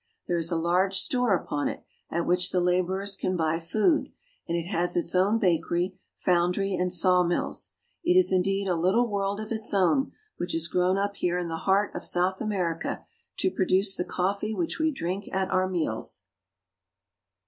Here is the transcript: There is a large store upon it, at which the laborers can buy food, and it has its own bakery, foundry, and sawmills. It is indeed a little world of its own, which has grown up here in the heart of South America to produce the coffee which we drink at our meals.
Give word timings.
There 0.27 0.39
is 0.39 0.49
a 0.51 0.55
large 0.55 0.97
store 0.97 1.35
upon 1.35 1.67
it, 1.67 1.83
at 2.09 2.25
which 2.25 2.49
the 2.49 2.59
laborers 2.59 3.15
can 3.15 3.37
buy 3.37 3.59
food, 3.59 4.11
and 4.47 4.57
it 4.57 4.65
has 4.65 4.97
its 4.97 5.13
own 5.13 5.37
bakery, 5.37 5.95
foundry, 6.17 6.73
and 6.73 6.91
sawmills. 6.91 7.73
It 8.03 8.17
is 8.17 8.33
indeed 8.33 8.67
a 8.67 8.73
little 8.73 9.07
world 9.07 9.39
of 9.39 9.51
its 9.51 9.75
own, 9.75 10.11
which 10.37 10.53
has 10.53 10.67
grown 10.67 10.97
up 10.97 11.17
here 11.17 11.37
in 11.37 11.49
the 11.49 11.57
heart 11.67 11.93
of 11.93 12.03
South 12.03 12.41
America 12.41 13.05
to 13.37 13.51
produce 13.51 13.95
the 13.95 14.03
coffee 14.03 14.55
which 14.55 14.79
we 14.79 14.91
drink 14.91 15.29
at 15.31 15.51
our 15.51 15.69
meals. 15.69 16.23